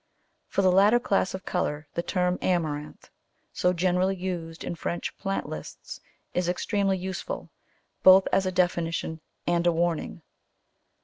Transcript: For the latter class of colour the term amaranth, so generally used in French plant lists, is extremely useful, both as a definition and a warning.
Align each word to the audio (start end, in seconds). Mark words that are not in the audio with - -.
For 0.47 0.63
the 0.63 0.71
latter 0.71 0.99
class 0.99 1.35
of 1.35 1.45
colour 1.45 1.85
the 1.93 2.01
term 2.01 2.39
amaranth, 2.41 3.11
so 3.53 3.71
generally 3.71 4.15
used 4.15 4.63
in 4.63 4.73
French 4.73 5.15
plant 5.19 5.47
lists, 5.47 5.99
is 6.33 6.49
extremely 6.49 6.97
useful, 6.97 7.51
both 8.01 8.27
as 8.31 8.47
a 8.47 8.51
definition 8.51 9.21
and 9.45 9.67
a 9.67 9.71
warning. 9.71 10.23